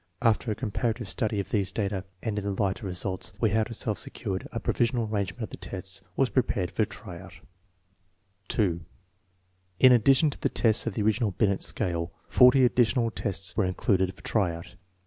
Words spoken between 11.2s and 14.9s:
Binet scale, 40 additional tests were included for try out.